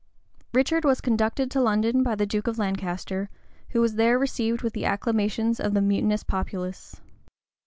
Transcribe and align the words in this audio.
Richard 0.51 0.83
was 0.83 0.99
conducted 0.99 1.51
to 1.51 1.61
London 1.61 2.01
by 2.01 2.15
the 2.15 2.25
duke 2.25 2.47
of 2.47 2.57
Lancaster, 2.57 3.29
who 3.69 3.81
was 3.81 3.93
there 3.97 4.17
received 4.17 4.63
with 4.63 4.73
the 4.73 4.83
acclamations 4.83 5.59
of 5.59 5.75
the 5.75 5.79
mutinous 5.81 6.23
populace. 6.23 6.99